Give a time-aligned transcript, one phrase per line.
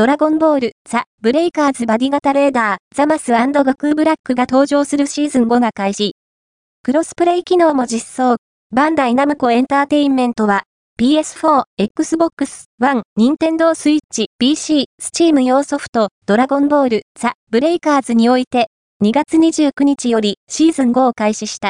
[0.00, 6.16] ドラゴンボール、ザ・ブレイカーズバディ型レーダー、ザマス悟空ブラックが登場するシーズン5が開始。
[6.82, 8.36] クロスプレイ機能も実装。
[8.74, 10.62] バンダイナムコエンターテインメントは、
[10.98, 18.68] PS4、Xbox One、Nintendo Switch、PC、Steam 用ソフト、ドラゴンボール、ザ・ブレイカーズにおいて、
[19.04, 21.68] 2月29日よりシーズン5を開始した。